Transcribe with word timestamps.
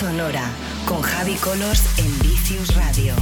Sonora 0.00 0.48
con 0.86 1.02
Javi 1.02 1.34
Colors 1.34 1.98
en 1.98 2.18
Vicious 2.20 2.74
Radio. 2.74 3.14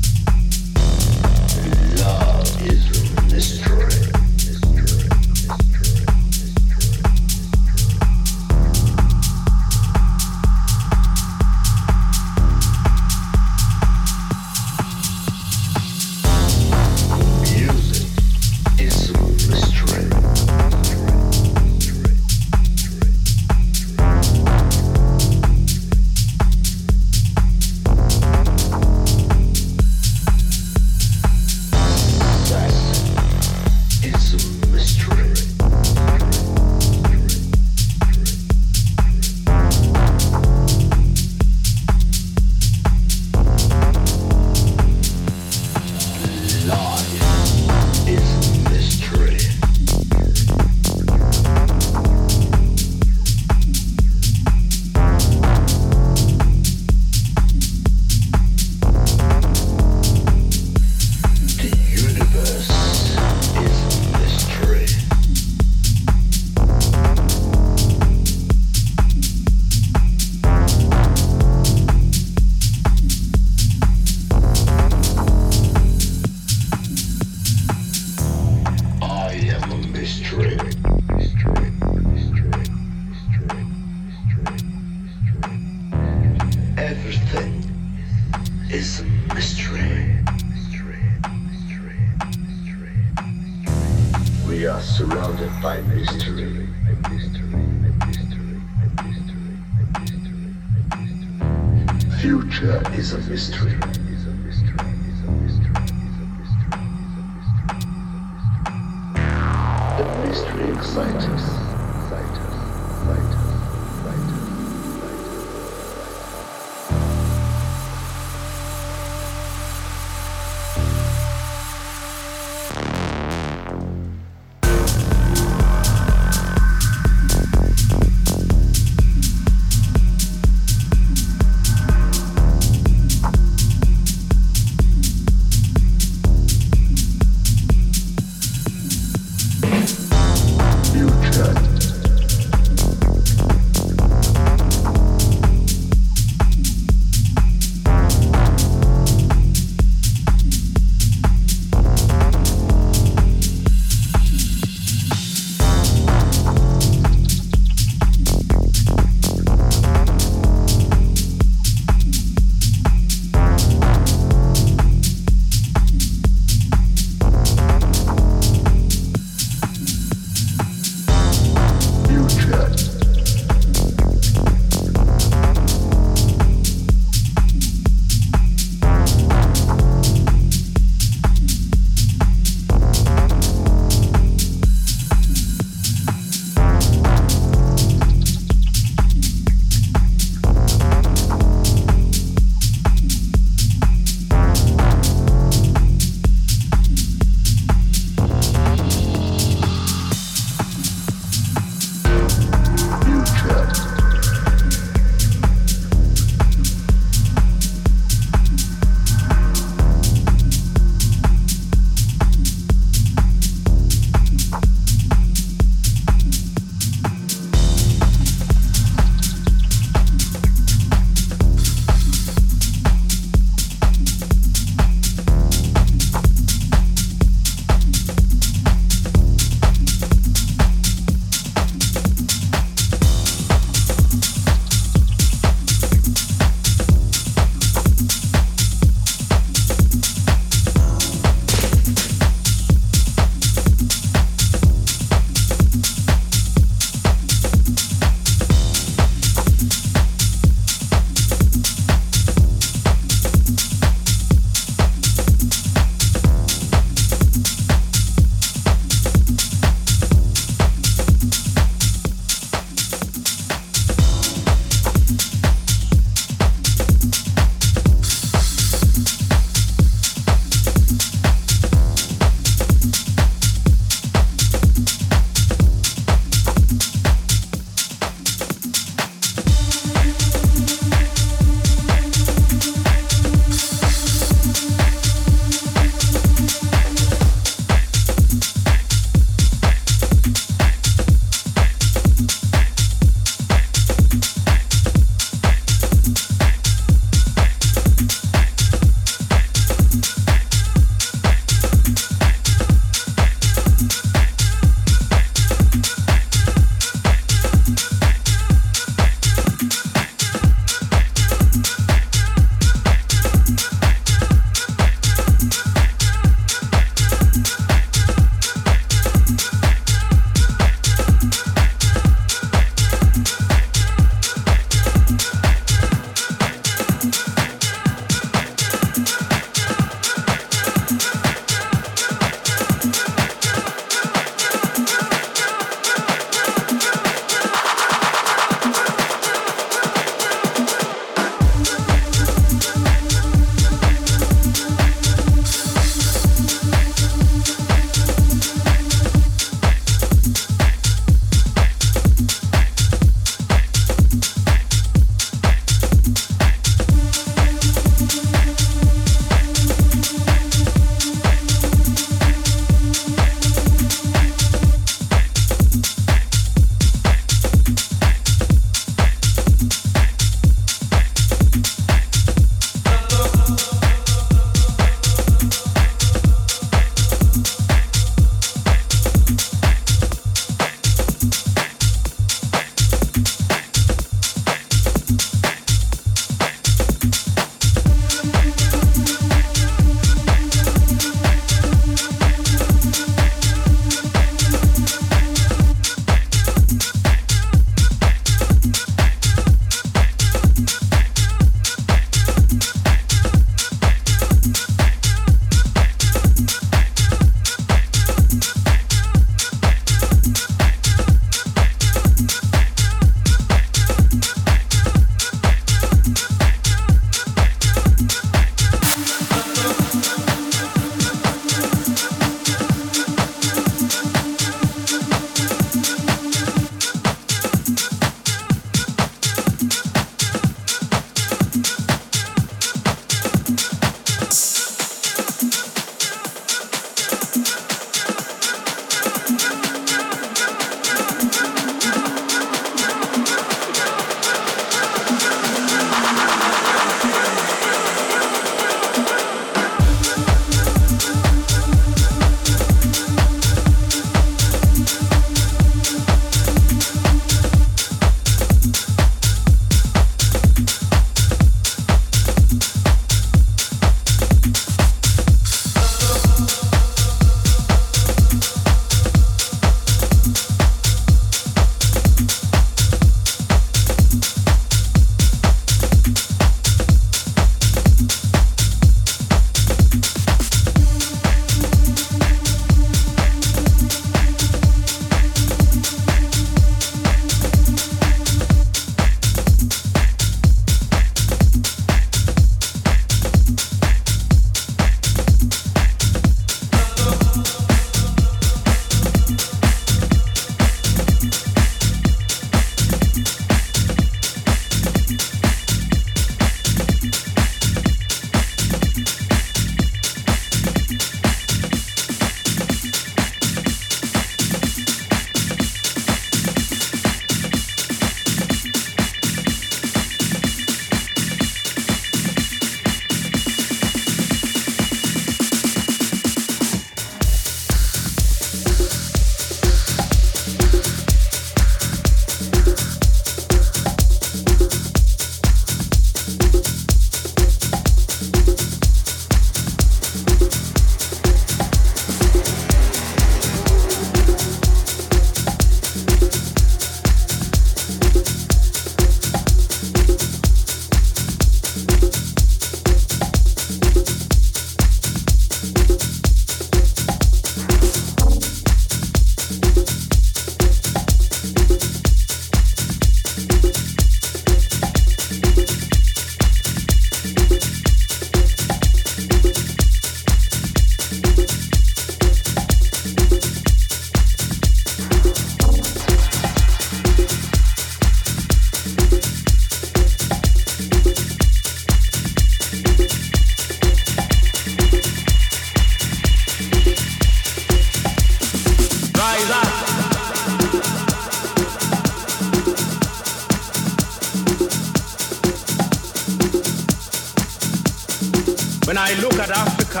When 598.88 598.96
I 598.96 599.12
look 599.20 599.34
at 599.34 599.50
Africa, 599.50 600.00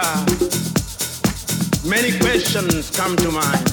many 1.86 2.18
questions 2.20 2.88
come 2.88 3.18
to 3.18 3.30
mind. 3.30 3.68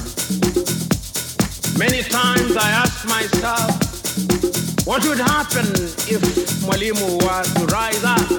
Many 1.78 2.02
times 2.02 2.54
I 2.54 2.68
ask 2.84 3.08
myself, 3.08 4.86
what 4.86 5.02
would 5.08 5.16
happen 5.16 5.64
if 6.04 6.20
Mwalimu 6.60 7.22
were 7.24 7.44
to 7.44 7.64
rise 7.72 8.04
up 8.04 8.30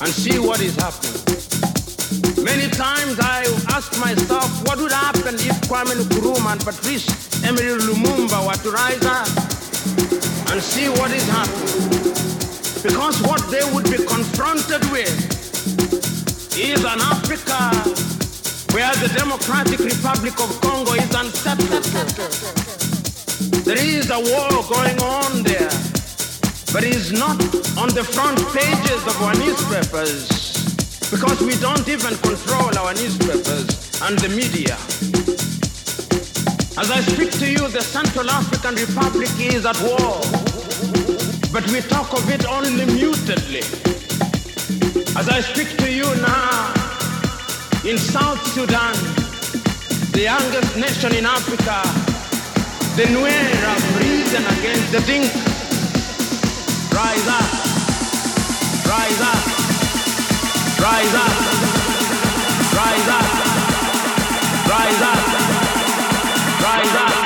and 0.00 0.08
see 0.08 0.38
what 0.38 0.62
is 0.62 0.74
happening? 0.76 1.20
Many 2.42 2.70
times 2.70 3.20
I 3.20 3.44
ask 3.68 3.92
myself, 4.00 4.48
what 4.66 4.78
would 4.78 4.92
happen 4.92 5.34
if 5.34 5.60
Kwame 5.68 6.00
Nkrumah 6.00 6.52
and 6.52 6.64
Patrice 6.64 7.44
Emery 7.44 7.78
Lumumba 7.82 8.40
were 8.46 8.56
to 8.62 8.70
rise 8.70 9.04
up 9.04 9.28
and 10.50 10.62
see 10.62 10.88
what 10.88 11.12
is 11.12 11.28
happening? 11.28 11.95
Because 12.82 13.20
what 13.22 13.42
they 13.50 13.64
would 13.72 13.84
be 13.84 13.98
confronted 14.04 14.84
with 14.90 15.16
is 16.58 16.84
an 16.84 17.00
Africa 17.00 17.72
where 18.74 18.92
the 18.96 19.08
Democratic 19.16 19.80
Republic 19.80 20.34
of 20.38 20.60
Congo 20.60 20.92
is 20.92 21.14
unsettled. 21.14 21.84
There 23.64 23.78
is 23.78 24.10
a 24.10 24.20
war 24.20 24.50
going 24.68 24.98
on 25.00 25.42
there, 25.42 25.72
but 26.72 26.84
it 26.84 26.94
is 26.94 27.12
not 27.12 27.40
on 27.78 27.88
the 27.94 28.04
front 28.04 28.38
pages 28.52 29.02
of 29.06 29.16
our 29.22 29.34
newspapers 29.34 30.28
because 31.10 31.40
we 31.40 31.56
don't 31.56 31.88
even 31.88 32.16
control 32.18 32.76
our 32.78 32.92
newspapers 32.94 34.00
and 34.02 34.18
the 34.18 34.28
media. 34.28 34.76
As 36.78 36.90
I 36.90 37.00
speak 37.00 37.30
to 37.40 37.50
you, 37.50 37.68
the 37.68 37.80
Central 37.80 38.28
African 38.28 38.74
Republic 38.74 39.30
is 39.40 39.64
at 39.64 39.80
war 39.80 40.45
but 41.56 41.72
we 41.72 41.80
talk 41.80 42.12
of 42.12 42.28
it 42.28 42.44
only 42.44 42.84
mutedly. 42.84 43.64
As 45.16 45.26
I 45.26 45.40
speak 45.40 45.74
to 45.78 45.90
you 45.90 46.04
now, 46.20 46.74
in 47.82 47.96
South 47.96 48.46
Sudan, 48.52 48.92
the 50.12 50.24
youngest 50.24 50.76
nation 50.76 51.14
in 51.14 51.24
Africa, 51.24 51.80
the 52.96 53.04
Nuer 53.08 53.48
have 53.64 53.84
risen 53.96 54.44
against 54.58 54.92
the 54.92 55.00
Dinka. 55.08 55.32
Rise 56.92 57.26
up, 57.38 57.50
rise 58.92 59.20
up, 59.32 59.42
rise 60.84 61.14
up, 61.24 61.34
rise 62.76 63.08
up, 63.16 63.28
rise 64.68 65.00
up, 65.00 65.22
rise 66.60 66.96
up. 66.96 67.25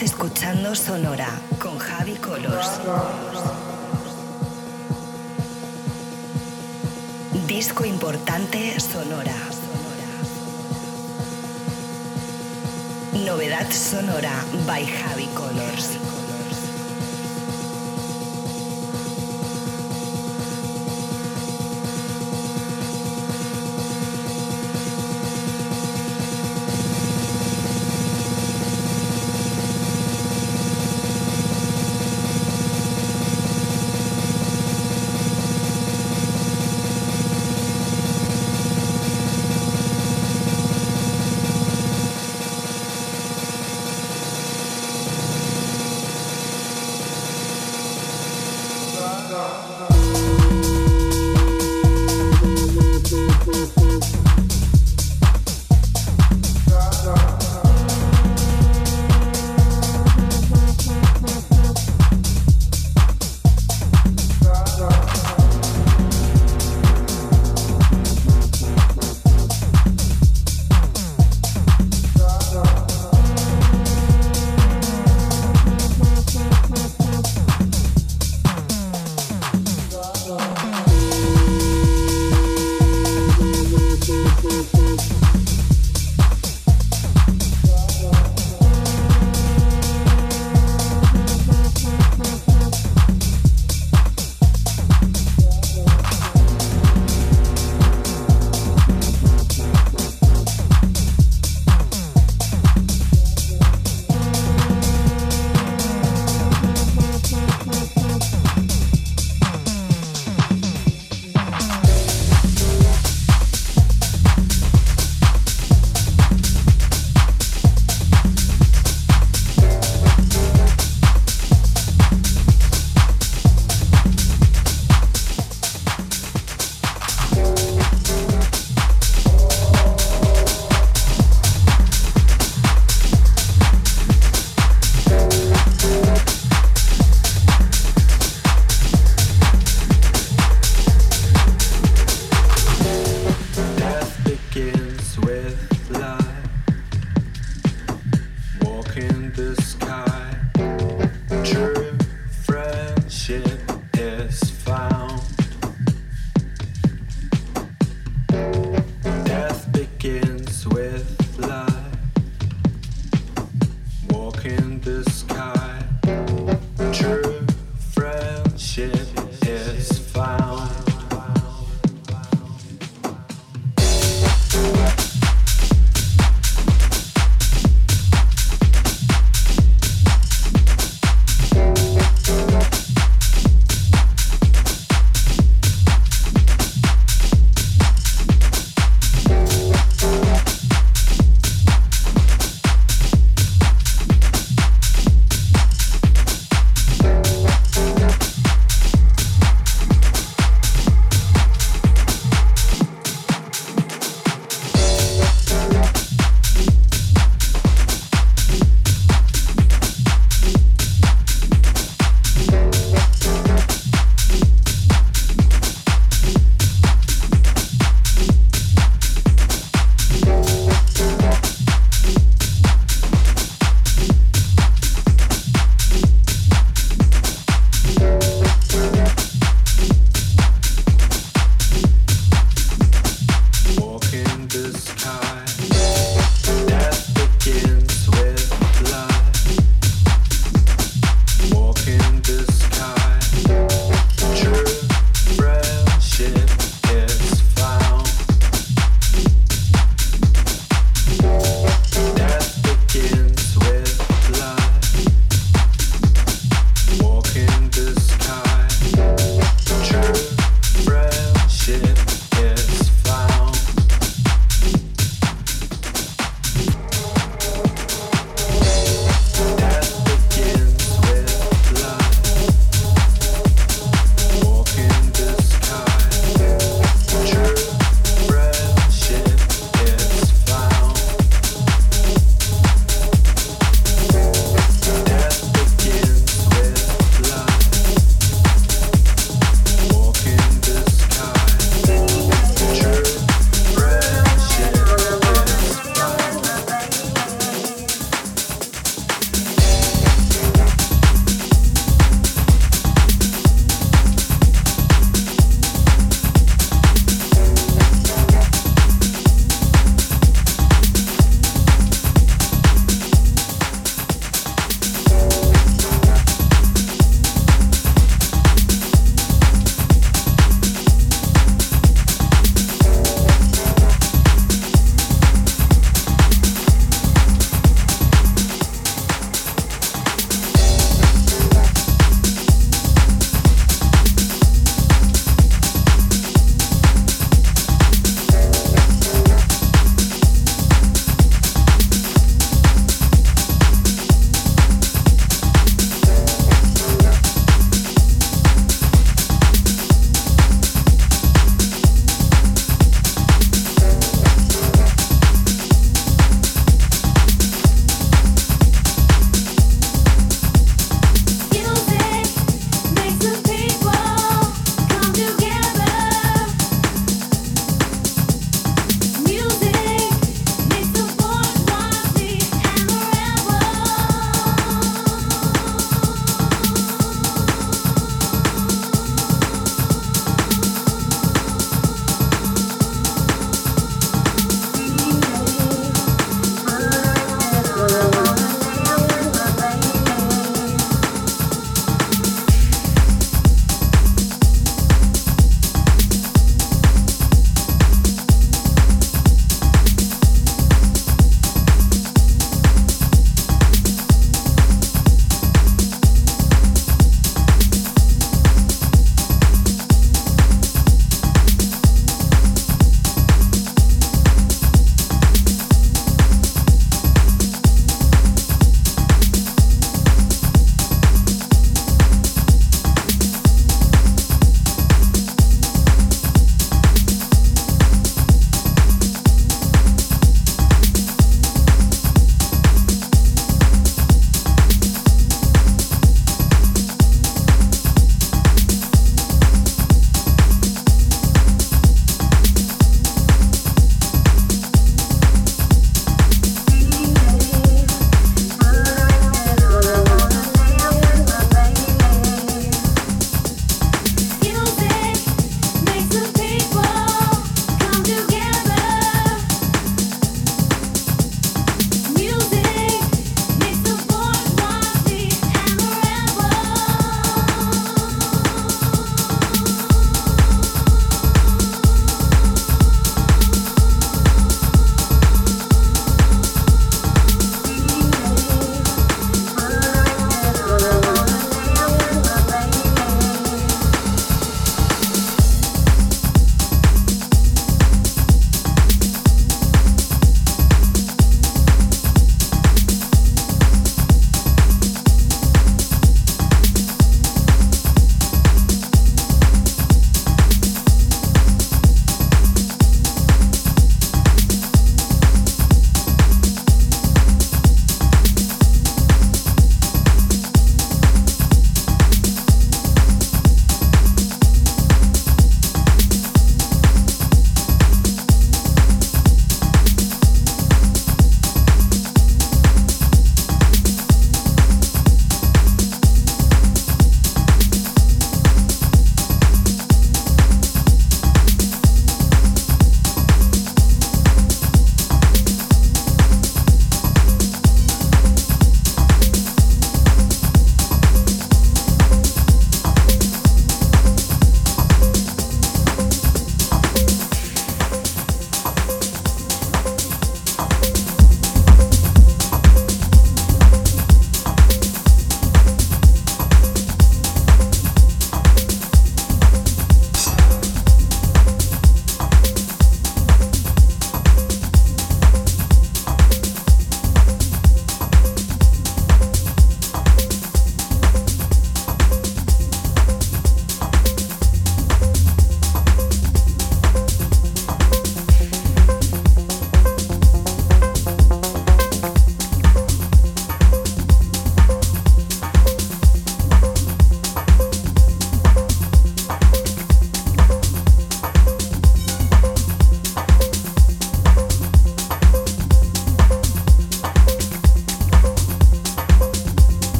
Escuchando 0.00 0.74
Sonora 0.74 1.28
con 1.58 1.78
Javi 1.78 2.14
Colors. 2.14 2.80
Disco 7.46 7.84
importante 7.84 8.80
Sonora. 8.80 9.34
Novedad 13.26 13.70
sonora 13.70 14.42
by 14.66 14.86
Javi 14.86 15.26
Colors. 15.34 15.99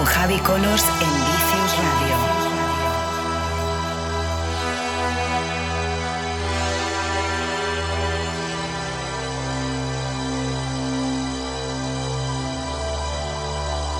Con 0.00 0.06
Javi 0.06 0.38
Colors 0.38 0.82
en 0.82 1.14
Vicious 1.26 1.76
Radio. 1.84 2.16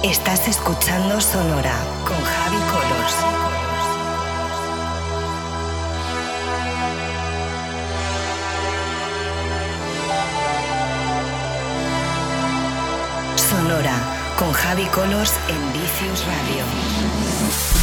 Estás 0.02 0.48
escuchando 0.48 1.20
Sonora 1.20 1.74
con 2.06 2.16
Javi 2.24 2.56
Colors. 2.72 3.16
Sonora 13.36 14.19
con 14.40 14.52
Javi 14.54 14.86
Colors 14.86 15.34
en 15.48 15.72
Vicious 15.74 16.24
Radio. 16.24 17.79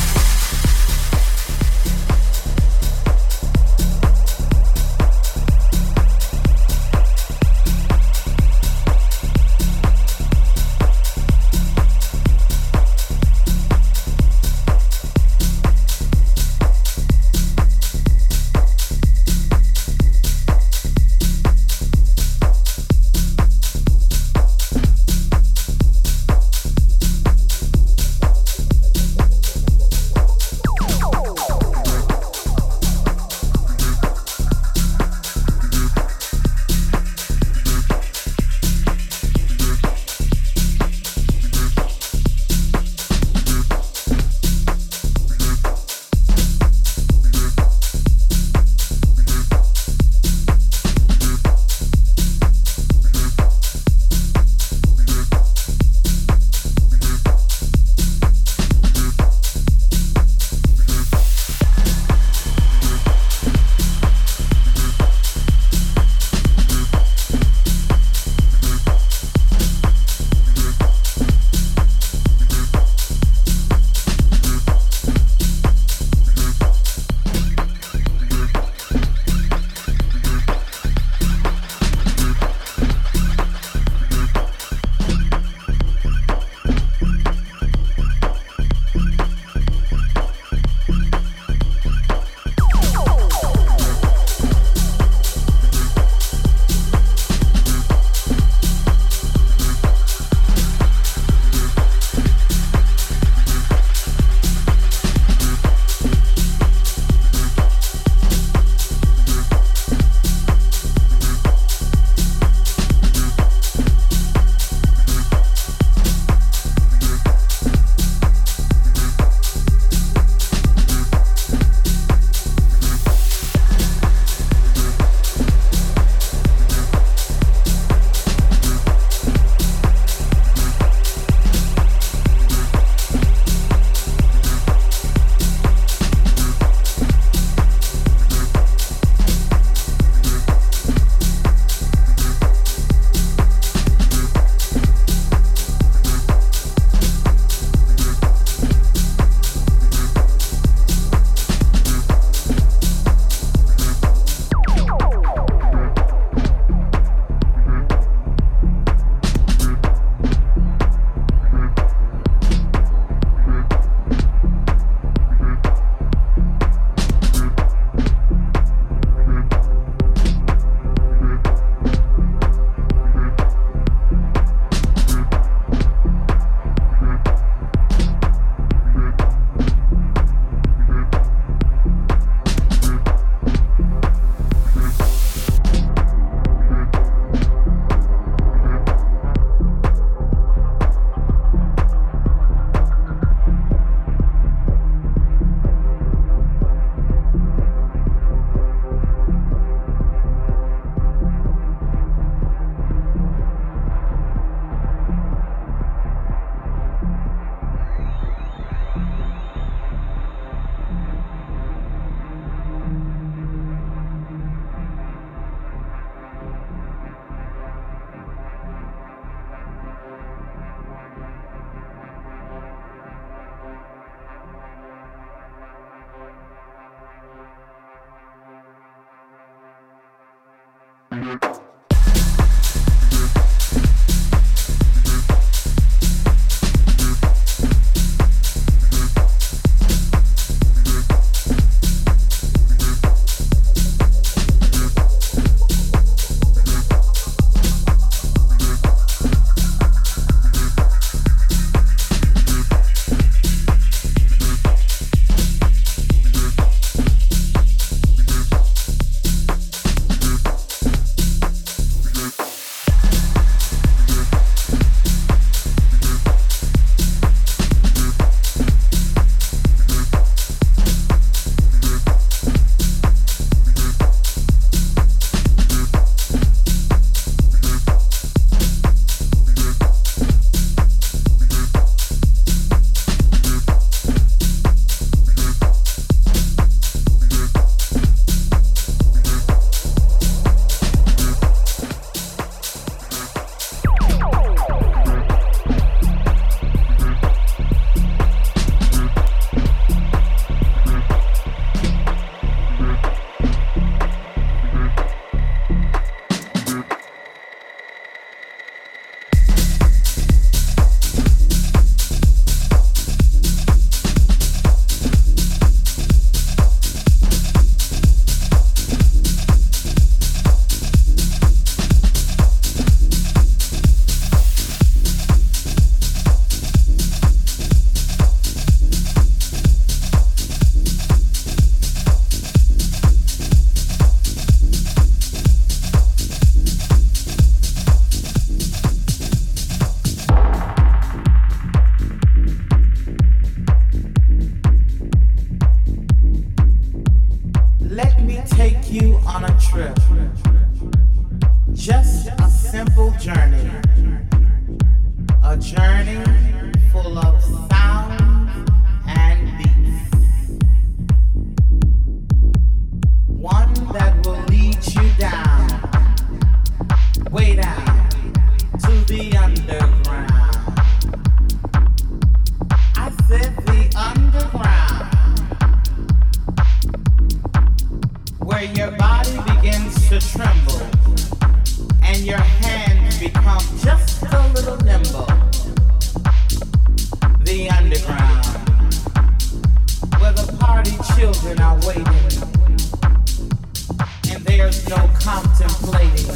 And 394.30 394.44
there's 394.44 394.86
no 394.90 394.98
contemplating 395.18 396.28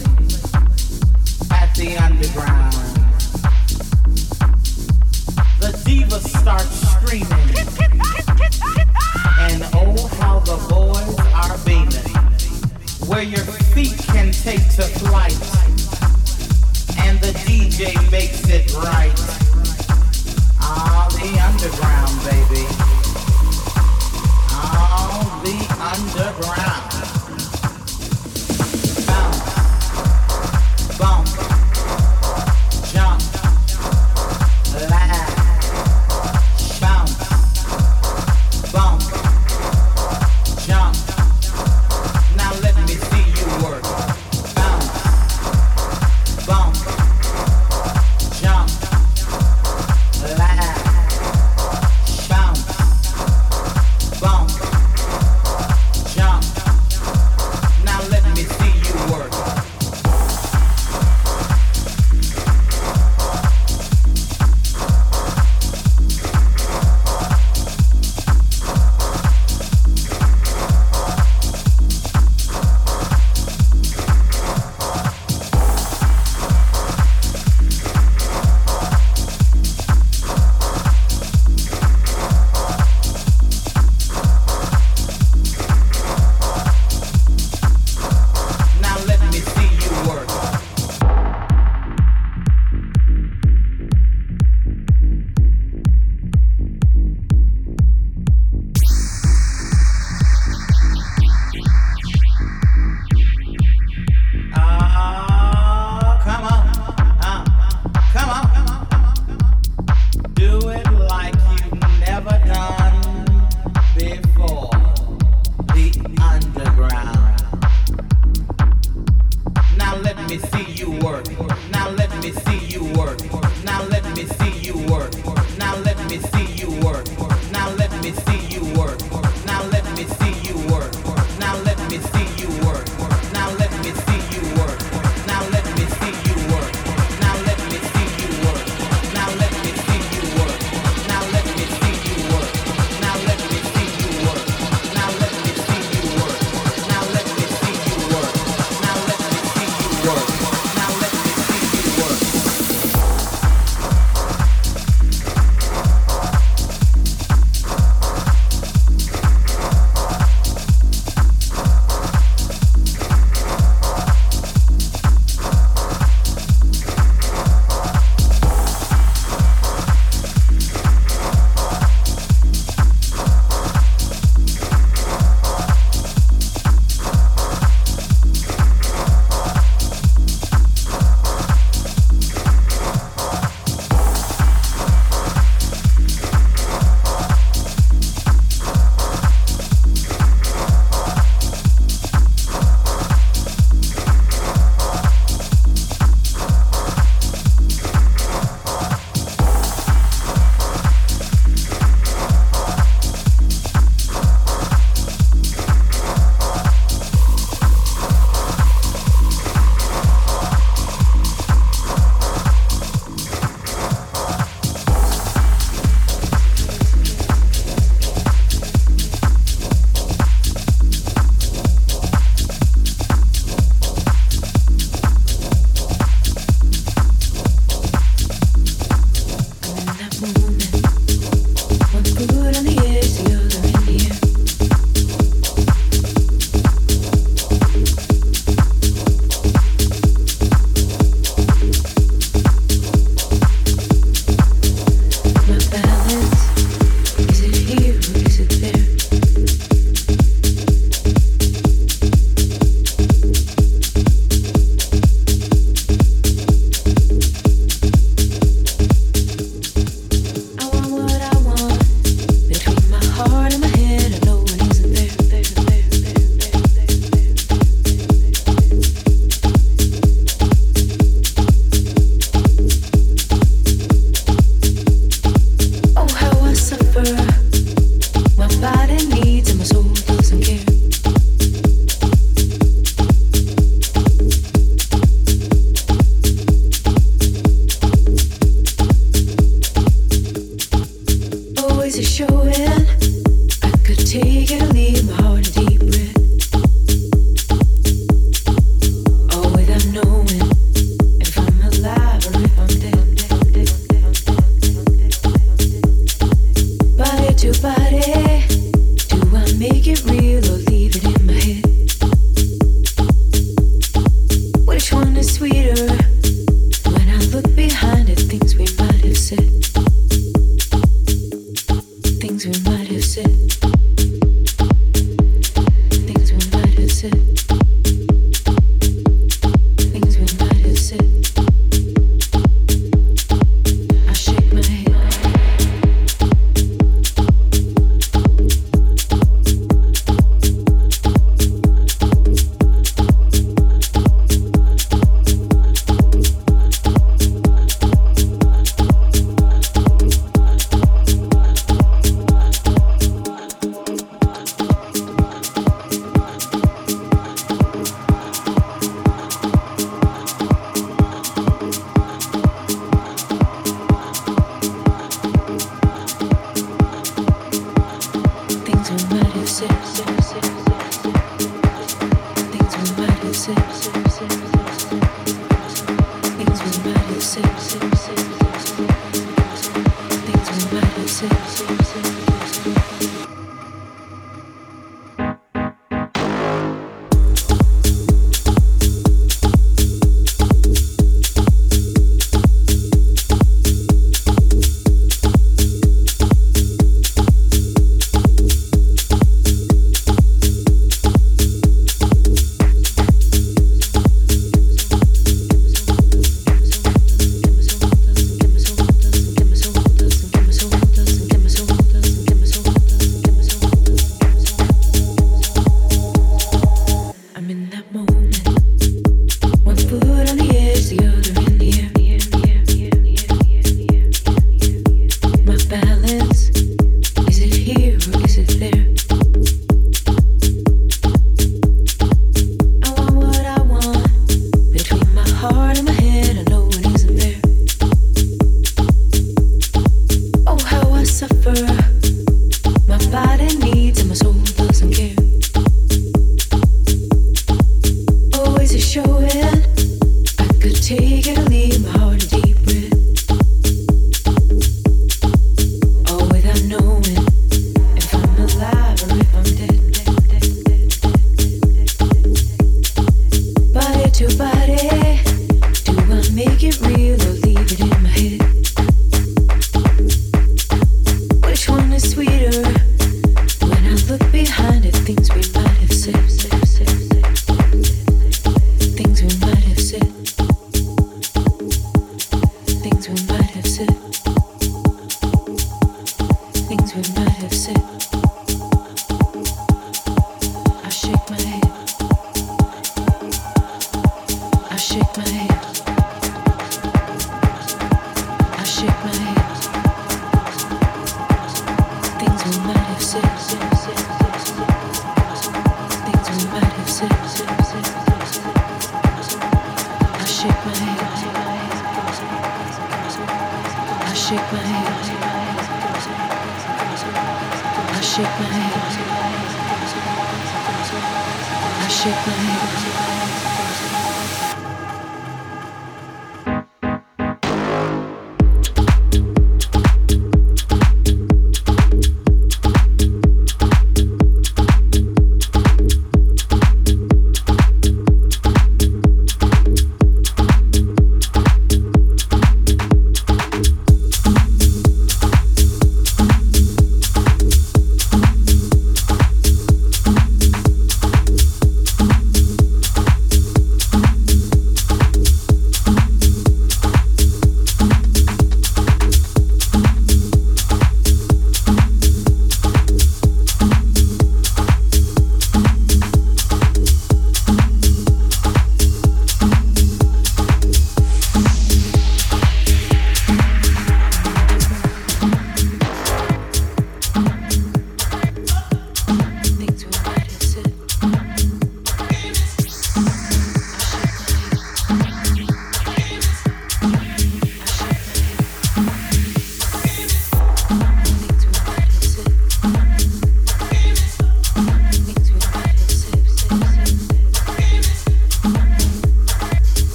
at 1.51 1.76
the 1.76 1.97
underground. 2.01 2.72
The 5.59 5.72
divas 5.84 6.26
start 6.39 6.62
screaming. 6.62 7.28
And 9.38 9.64
oh, 9.74 10.07
how 10.22 10.39
the 10.39 10.55
boys 10.70 11.20
are 11.34 11.57
beaming. 11.66 12.16
Where 13.09 13.24
your 13.24 13.45
feet 13.74 13.97
can 14.07 14.32
take 14.32 14.64
to 14.76 14.84
flight. 14.84 15.36
And 17.05 17.20
the 17.20 17.34
DJ 17.43 17.95
makes 18.12 18.47
it 18.47 18.74
right. 18.76 19.12
Ah, 20.62 21.09
the 21.12 21.38
underground, 21.41 22.47
baby 22.47 22.80
underground. 25.82 26.90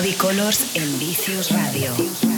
Javi 0.00 0.14
Colors 0.14 0.64
en 0.76 0.98
Vicious 0.98 1.50
Radio. 1.50 2.29